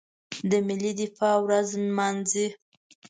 د 0.49 0.51
ملي 0.67 0.91
دفاع 1.01 1.35
ورځ 1.45 1.67
نمانځي. 1.85 2.47